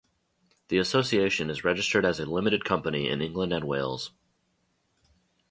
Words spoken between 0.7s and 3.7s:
association is registered as a limited company in England and